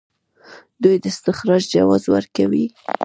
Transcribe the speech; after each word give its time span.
دوی 0.83 0.95
د 1.03 1.05
استخراج 1.11 1.63
جواز 1.73 2.03
ورکوي. 2.13 2.65